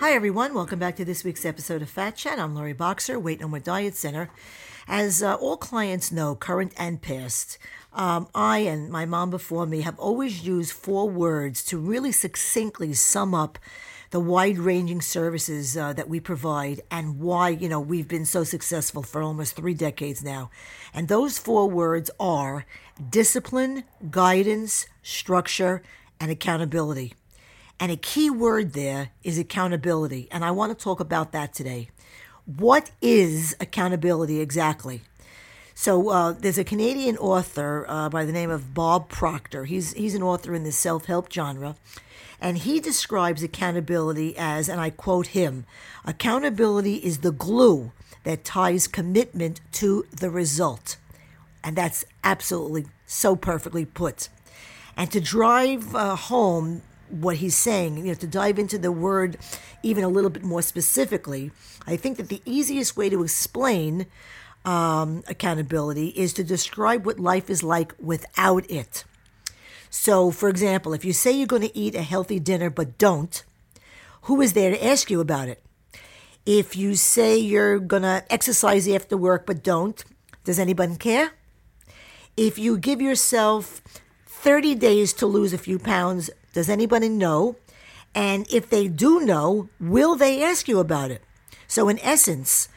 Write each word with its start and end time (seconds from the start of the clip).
Hi, 0.00 0.12
everyone. 0.12 0.54
Welcome 0.54 0.78
back 0.78 0.94
to 0.96 1.04
this 1.04 1.24
week's 1.24 1.44
episode 1.44 1.82
of 1.82 1.90
Fat 1.90 2.14
Chat. 2.14 2.38
I'm 2.38 2.54
Lori 2.54 2.72
Boxer, 2.72 3.18
Weight 3.18 3.40
No 3.40 3.48
More 3.48 3.58
Diet 3.58 3.96
Center. 3.96 4.30
As 4.86 5.24
uh, 5.24 5.34
all 5.34 5.56
clients 5.56 6.12
know, 6.12 6.36
current 6.36 6.72
and 6.76 7.02
past, 7.02 7.58
um, 7.92 8.28
I 8.32 8.58
and 8.58 8.90
my 8.90 9.06
mom 9.06 9.30
before 9.30 9.66
me 9.66 9.80
have 9.80 9.98
always 9.98 10.46
used 10.46 10.70
four 10.70 11.10
words 11.10 11.64
to 11.64 11.78
really 11.78 12.12
succinctly 12.12 12.92
sum 12.94 13.34
up 13.34 13.58
the 14.10 14.20
wide-ranging 14.20 15.00
services 15.00 15.76
uh, 15.76 15.92
that 15.94 16.08
we 16.08 16.20
provide 16.20 16.80
and 16.92 17.18
why 17.18 17.48
you 17.48 17.68
know 17.68 17.80
we've 17.80 18.06
been 18.06 18.24
so 18.24 18.44
successful 18.44 19.02
for 19.02 19.20
almost 19.20 19.56
three 19.56 19.74
decades 19.74 20.22
now. 20.22 20.48
And 20.94 21.08
those 21.08 21.38
four 21.38 21.68
words 21.68 22.08
are 22.20 22.66
discipline, 23.10 23.82
guidance, 24.12 24.86
structure, 25.02 25.82
and 26.20 26.30
accountability. 26.30 27.14
And 27.80 27.92
a 27.92 27.96
key 27.96 28.28
word 28.28 28.72
there 28.72 29.10
is 29.22 29.38
accountability. 29.38 30.28
And 30.30 30.44
I 30.44 30.50
want 30.50 30.76
to 30.76 30.82
talk 30.82 31.00
about 31.00 31.32
that 31.32 31.52
today. 31.52 31.90
What 32.44 32.90
is 33.00 33.54
accountability 33.60 34.40
exactly? 34.40 35.02
So 35.74 36.08
uh, 36.08 36.32
there's 36.32 36.58
a 36.58 36.64
Canadian 36.64 37.16
author 37.18 37.86
uh, 37.88 38.08
by 38.08 38.24
the 38.24 38.32
name 38.32 38.50
of 38.50 38.74
Bob 38.74 39.08
Proctor. 39.08 39.64
He's, 39.64 39.92
he's 39.92 40.16
an 40.16 40.24
author 40.24 40.54
in 40.54 40.64
the 40.64 40.72
self 40.72 41.04
help 41.04 41.32
genre. 41.32 41.76
And 42.40 42.58
he 42.58 42.80
describes 42.80 43.42
accountability 43.42 44.34
as, 44.36 44.68
and 44.68 44.80
I 44.80 44.90
quote 44.90 45.28
him 45.28 45.66
accountability 46.04 46.96
is 46.96 47.18
the 47.18 47.32
glue 47.32 47.92
that 48.24 48.44
ties 48.44 48.86
commitment 48.86 49.60
to 49.72 50.04
the 50.10 50.30
result. 50.30 50.96
And 51.62 51.76
that's 51.76 52.04
absolutely 52.24 52.86
so 53.06 53.36
perfectly 53.36 53.84
put. 53.84 54.28
And 54.96 55.10
to 55.12 55.20
drive 55.20 55.94
uh, 55.94 56.16
home 56.16 56.82
what 57.10 57.36
he's 57.36 57.56
saying, 57.56 57.96
you 57.98 58.04
know, 58.04 58.14
to 58.14 58.26
dive 58.26 58.58
into 58.58 58.78
the 58.78 58.92
word 58.92 59.38
even 59.82 60.04
a 60.04 60.08
little 60.08 60.30
bit 60.30 60.42
more 60.42 60.62
specifically, 60.62 61.50
I 61.86 61.96
think 61.96 62.16
that 62.16 62.28
the 62.28 62.42
easiest 62.44 62.96
way 62.96 63.08
to 63.08 63.22
explain 63.22 64.06
um, 64.64 65.22
accountability 65.28 66.08
is 66.08 66.32
to 66.34 66.44
describe 66.44 67.06
what 67.06 67.18
life 67.18 67.48
is 67.48 67.62
like 67.62 67.94
without 67.98 68.70
it. 68.70 69.04
So, 69.90 70.30
for 70.30 70.48
example, 70.48 70.92
if 70.92 71.04
you 71.04 71.12
say 71.12 71.32
you're 71.32 71.46
going 71.46 71.62
to 71.62 71.76
eat 71.76 71.94
a 71.94 72.02
healthy 72.02 72.38
dinner 72.38 72.70
but 72.70 72.98
don't, 72.98 73.42
who 74.22 74.40
is 74.40 74.52
there 74.52 74.70
to 74.70 74.84
ask 74.84 75.10
you 75.10 75.20
about 75.20 75.48
it? 75.48 75.62
If 76.44 76.76
you 76.76 76.94
say 76.94 77.38
you're 77.38 77.78
going 77.78 78.02
to 78.02 78.24
exercise 78.30 78.88
after 78.88 79.16
work 79.16 79.46
but 79.46 79.62
don't, 79.62 80.04
does 80.44 80.58
anyone 80.58 80.96
care? 80.96 81.32
If 82.36 82.58
you 82.58 82.78
give 82.78 83.00
yourself 83.00 83.82
30 84.26 84.74
days 84.76 85.12
to 85.14 85.26
lose 85.26 85.52
a 85.52 85.58
few 85.58 85.78
pounds, 85.78 86.30
does 86.52 86.68
anybody 86.68 87.08
know? 87.08 87.56
And 88.14 88.46
if 88.52 88.68
they 88.68 88.88
do 88.88 89.20
know, 89.20 89.68
will 89.78 90.16
they 90.16 90.42
ask 90.42 90.68
you 90.68 90.78
about 90.78 91.10
it? 91.10 91.22
So, 91.66 91.88
in 91.88 91.98
essence, 92.00 92.68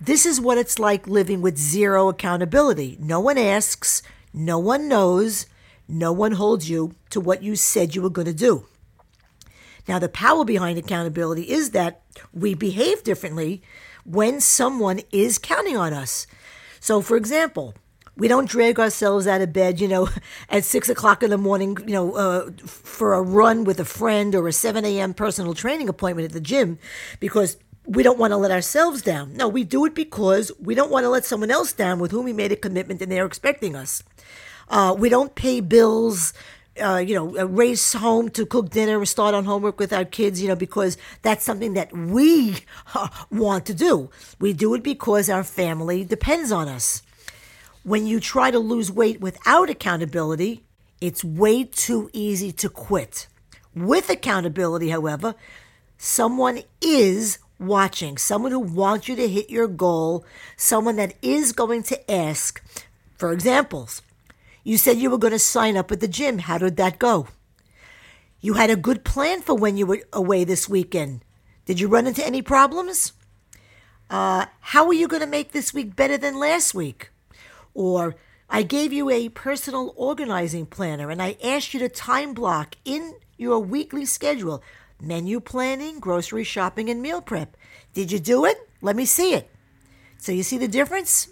this 0.00 0.26
is 0.26 0.40
what 0.40 0.58
it's 0.58 0.78
like 0.78 1.06
living 1.06 1.40
with 1.40 1.56
zero 1.56 2.08
accountability. 2.08 2.98
No 3.00 3.20
one 3.20 3.38
asks, 3.38 4.02
no 4.32 4.58
one 4.58 4.88
knows, 4.88 5.46
no 5.88 6.12
one 6.12 6.32
holds 6.32 6.68
you 6.68 6.94
to 7.10 7.20
what 7.20 7.42
you 7.42 7.56
said 7.56 7.94
you 7.94 8.02
were 8.02 8.10
going 8.10 8.26
to 8.26 8.34
do. 8.34 8.66
Now, 9.86 9.98
the 9.98 10.08
power 10.08 10.44
behind 10.44 10.78
accountability 10.78 11.50
is 11.50 11.70
that 11.70 12.02
we 12.32 12.54
behave 12.54 13.02
differently 13.02 13.62
when 14.04 14.40
someone 14.40 15.00
is 15.12 15.38
counting 15.38 15.76
on 15.76 15.92
us. 15.92 16.26
So, 16.80 17.00
for 17.00 17.16
example, 17.16 17.74
we 18.16 18.28
don't 18.28 18.48
drag 18.48 18.78
ourselves 18.78 19.26
out 19.26 19.40
of 19.40 19.52
bed, 19.52 19.80
you 19.80 19.88
know, 19.88 20.08
at 20.48 20.64
six 20.64 20.88
o'clock 20.88 21.22
in 21.22 21.30
the 21.30 21.38
morning, 21.38 21.76
you 21.86 21.92
know, 21.92 22.12
uh, 22.14 22.50
for 22.64 23.14
a 23.14 23.22
run 23.22 23.64
with 23.64 23.80
a 23.80 23.84
friend 23.84 24.34
or 24.34 24.46
a 24.48 24.52
7 24.52 24.84
a.m. 24.84 25.14
personal 25.14 25.54
training 25.54 25.88
appointment 25.88 26.26
at 26.26 26.32
the 26.32 26.40
gym 26.40 26.78
because 27.20 27.56
we 27.86 28.02
don't 28.02 28.18
want 28.18 28.30
to 28.30 28.36
let 28.36 28.50
ourselves 28.50 29.02
down. 29.02 29.34
No, 29.34 29.48
we 29.48 29.64
do 29.64 29.84
it 29.84 29.94
because 29.94 30.50
we 30.60 30.74
don't 30.74 30.90
want 30.90 31.04
to 31.04 31.10
let 31.10 31.24
someone 31.24 31.50
else 31.50 31.72
down 31.72 31.98
with 31.98 32.10
whom 32.10 32.24
we 32.24 32.32
made 32.32 32.52
a 32.52 32.56
commitment 32.56 33.02
and 33.02 33.10
they're 33.10 33.26
expecting 33.26 33.76
us. 33.76 34.02
Uh, 34.68 34.94
we 34.98 35.08
don't 35.08 35.34
pay 35.34 35.60
bills. 35.60 36.32
Uh, 36.82 36.96
you 36.96 37.14
know, 37.14 37.46
race 37.46 37.92
home 37.92 38.28
to 38.28 38.44
cook 38.44 38.68
dinner 38.70 38.98
and 38.98 39.08
start 39.08 39.32
on 39.32 39.44
homework 39.44 39.78
with 39.78 39.92
our 39.92 40.04
kids, 40.04 40.42
you 40.42 40.48
know, 40.48 40.56
because 40.56 40.98
that's 41.22 41.44
something 41.44 41.74
that 41.74 41.92
we 41.92 42.56
uh, 42.96 43.06
want 43.30 43.64
to 43.64 43.72
do. 43.72 44.10
We 44.40 44.52
do 44.52 44.74
it 44.74 44.82
because 44.82 45.30
our 45.30 45.44
family 45.44 46.04
depends 46.04 46.50
on 46.50 46.66
us. 46.66 47.02
When 47.84 48.06
you 48.06 48.18
try 48.18 48.50
to 48.50 48.58
lose 48.58 48.90
weight 48.90 49.20
without 49.20 49.68
accountability, 49.68 50.64
it's 51.02 51.22
way 51.22 51.64
too 51.64 52.08
easy 52.14 52.50
to 52.52 52.70
quit. 52.70 53.26
With 53.74 54.08
accountability, 54.08 54.88
however, 54.88 55.34
someone 55.98 56.62
is 56.80 57.38
watching, 57.58 58.16
someone 58.16 58.52
who 58.52 58.60
wants 58.60 59.06
you 59.06 59.16
to 59.16 59.28
hit 59.28 59.50
your 59.50 59.68
goal, 59.68 60.24
someone 60.56 60.96
that 60.96 61.12
is 61.20 61.52
going 61.52 61.82
to 61.82 62.10
ask 62.10 62.62
for 63.18 63.32
examples. 63.32 64.00
You 64.62 64.78
said 64.78 64.96
you 64.96 65.10
were 65.10 65.18
going 65.18 65.34
to 65.34 65.38
sign 65.38 65.76
up 65.76 65.92
at 65.92 66.00
the 66.00 66.08
gym. 66.08 66.38
How 66.38 66.56
did 66.56 66.78
that 66.78 66.98
go? 66.98 67.28
You 68.40 68.54
had 68.54 68.70
a 68.70 68.76
good 68.76 69.04
plan 69.04 69.42
for 69.42 69.54
when 69.54 69.76
you 69.76 69.84
were 69.84 70.00
away 70.10 70.44
this 70.44 70.70
weekend. 70.70 71.22
Did 71.66 71.80
you 71.80 71.88
run 71.88 72.06
into 72.06 72.24
any 72.24 72.40
problems? 72.40 73.12
Uh, 74.08 74.46
how 74.60 74.86
are 74.86 74.94
you 74.94 75.06
going 75.06 75.20
to 75.20 75.28
make 75.28 75.52
this 75.52 75.74
week 75.74 75.94
better 75.94 76.16
than 76.16 76.38
last 76.38 76.72
week? 76.72 77.10
Or 77.74 78.14
I 78.48 78.62
gave 78.62 78.92
you 78.92 79.10
a 79.10 79.28
personal 79.28 79.92
organizing 79.96 80.66
planner 80.66 81.10
and 81.10 81.20
I 81.20 81.36
asked 81.42 81.74
you 81.74 81.80
to 81.80 81.88
time 81.88 82.34
block 82.34 82.76
in 82.84 83.14
your 83.36 83.58
weekly 83.58 84.04
schedule 84.04 84.62
menu 85.00 85.40
planning, 85.40 85.98
grocery 85.98 86.44
shopping, 86.44 86.88
and 86.88 87.02
meal 87.02 87.20
prep. 87.20 87.56
Did 87.92 88.10
you 88.10 88.18
do 88.18 88.44
it? 88.44 88.56
Let 88.80 88.96
me 88.96 89.04
see 89.04 89.34
it. 89.34 89.50
So 90.18 90.32
you 90.32 90.42
see 90.42 90.56
the 90.56 90.68
difference? 90.68 91.28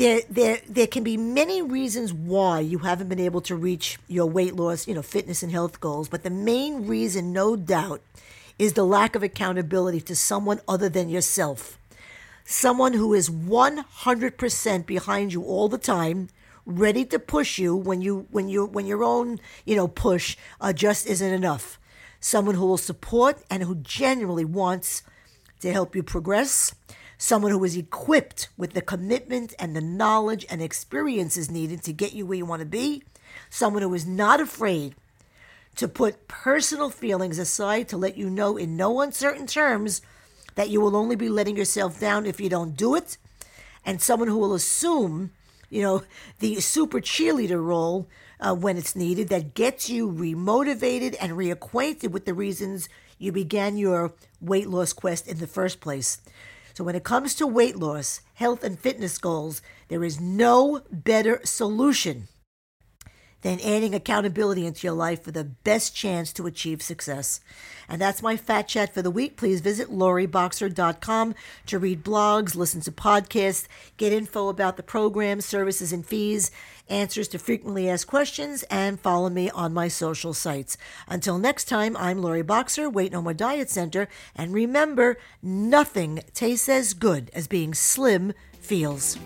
there 0.00 0.22
there 0.30 0.58
there 0.66 0.86
can 0.86 1.04
be 1.04 1.18
many 1.18 1.60
reasons 1.60 2.10
why 2.10 2.60
you 2.60 2.78
haven't 2.78 3.10
been 3.10 3.20
able 3.20 3.42
to 3.42 3.54
reach 3.54 3.98
your 4.08 4.24
weight 4.24 4.56
loss, 4.56 4.88
you 4.88 4.94
know, 4.94 5.02
fitness 5.02 5.42
and 5.42 5.52
health 5.52 5.78
goals, 5.78 6.08
but 6.08 6.22
the 6.22 6.30
main 6.30 6.86
reason 6.86 7.34
no 7.34 7.54
doubt 7.54 8.00
is 8.58 8.72
the 8.72 8.84
lack 8.84 9.14
of 9.14 9.22
accountability 9.22 10.00
to 10.00 10.16
someone 10.16 10.58
other 10.66 10.88
than 10.88 11.10
yourself. 11.10 11.78
Someone 12.50 12.94
who 12.94 13.14
is 13.14 13.30
100% 13.30 14.84
behind 14.84 15.32
you 15.32 15.44
all 15.44 15.68
the 15.68 15.78
time, 15.78 16.30
ready 16.66 17.04
to 17.04 17.20
push 17.20 17.60
you 17.60 17.76
when 17.76 18.02
you 18.02 18.26
when 18.32 18.48
you 18.48 18.66
when 18.66 18.86
your 18.86 19.04
own, 19.04 19.38
you 19.64 19.76
know, 19.76 19.86
push 19.86 20.36
uh, 20.60 20.72
just 20.72 21.06
isn't 21.06 21.32
enough. 21.32 21.78
Someone 22.18 22.56
who 22.56 22.66
will 22.66 22.76
support 22.76 23.40
and 23.48 23.62
who 23.62 23.76
genuinely 23.76 24.44
wants 24.44 25.04
to 25.60 25.72
help 25.72 25.94
you 25.94 26.02
progress 26.02 26.74
someone 27.16 27.52
who 27.52 27.62
is 27.62 27.76
equipped 27.76 28.48
with 28.56 28.72
the 28.72 28.82
commitment 28.82 29.54
and 29.60 29.76
the 29.76 29.80
knowledge 29.80 30.44
and 30.50 30.60
experiences 30.60 31.52
needed 31.52 31.84
to 31.84 31.92
get 31.92 32.14
you 32.14 32.26
where 32.26 32.38
you 32.38 32.46
want 32.46 32.60
to 32.60 32.66
be, 32.66 33.00
someone 33.48 33.82
who 33.82 33.94
is 33.94 34.06
not 34.06 34.40
afraid 34.40 34.96
to 35.76 35.86
put 35.86 36.26
personal 36.26 36.90
feelings 36.90 37.38
aside 37.38 37.86
to 37.86 37.96
let 37.96 38.18
you 38.18 38.28
know 38.28 38.56
in 38.56 38.76
no 38.76 39.00
uncertain 39.02 39.46
terms 39.46 40.02
that 40.60 40.68
you 40.68 40.78
will 40.78 40.94
only 40.94 41.16
be 41.16 41.30
letting 41.30 41.56
yourself 41.56 41.98
down 41.98 42.26
if 42.26 42.38
you 42.38 42.50
don't 42.50 42.76
do 42.76 42.94
it, 42.94 43.16
and 43.82 44.02
someone 44.02 44.28
who 44.28 44.36
will 44.36 44.52
assume, 44.52 45.30
you 45.70 45.80
know, 45.80 46.02
the 46.40 46.60
super 46.60 47.00
cheerleader 47.00 47.64
role 47.64 48.06
uh, 48.40 48.54
when 48.54 48.76
it's 48.76 48.94
needed 48.94 49.30
that 49.30 49.54
gets 49.54 49.88
you 49.88 50.06
remotivated 50.06 51.16
and 51.18 51.32
reacquainted 51.32 52.10
with 52.10 52.26
the 52.26 52.34
reasons 52.34 52.90
you 53.18 53.32
began 53.32 53.78
your 53.78 54.12
weight 54.38 54.68
loss 54.68 54.92
quest 54.92 55.26
in 55.26 55.38
the 55.38 55.46
first 55.46 55.80
place. 55.80 56.20
So, 56.74 56.84
when 56.84 56.94
it 56.94 57.04
comes 57.04 57.34
to 57.36 57.46
weight 57.46 57.76
loss, 57.76 58.20
health, 58.34 58.62
and 58.62 58.78
fitness 58.78 59.16
goals, 59.16 59.62
there 59.88 60.04
is 60.04 60.20
no 60.20 60.82
better 60.92 61.40
solution 61.42 62.28
than 63.42 63.60
adding 63.60 63.94
accountability 63.94 64.66
into 64.66 64.86
your 64.86 64.94
life 64.94 65.22
for 65.22 65.30
the 65.30 65.44
best 65.44 65.94
chance 65.94 66.32
to 66.32 66.46
achieve 66.46 66.82
success. 66.82 67.40
And 67.88 68.00
that's 68.00 68.22
my 68.22 68.36
fat 68.36 68.68
chat 68.68 68.94
for 68.94 69.02
the 69.02 69.10
week. 69.10 69.36
Please 69.36 69.60
visit 69.60 69.90
loriboxer.com 69.90 71.34
to 71.66 71.78
read 71.78 72.04
blogs, 72.04 72.54
listen 72.54 72.80
to 72.82 72.92
podcasts, 72.92 73.66
get 73.96 74.12
info 74.12 74.48
about 74.48 74.76
the 74.76 74.82
program, 74.82 75.40
services, 75.40 75.92
and 75.92 76.06
fees, 76.06 76.50
answers 76.88 77.28
to 77.28 77.38
frequently 77.38 77.88
asked 77.88 78.06
questions, 78.06 78.62
and 78.64 79.00
follow 79.00 79.28
me 79.28 79.50
on 79.50 79.72
my 79.72 79.88
social 79.88 80.34
sites. 80.34 80.76
Until 81.08 81.38
next 81.38 81.64
time, 81.64 81.96
I'm 81.96 82.22
Lori 82.22 82.42
Boxer, 82.42 82.88
Weight 82.88 83.12
No 83.12 83.22
More 83.22 83.34
Diet 83.34 83.70
Center, 83.70 84.08
and 84.36 84.52
remember, 84.52 85.18
nothing 85.42 86.20
tastes 86.32 86.68
as 86.68 86.94
good 86.94 87.30
as 87.34 87.48
being 87.48 87.74
slim 87.74 88.32
feels. 88.60 89.18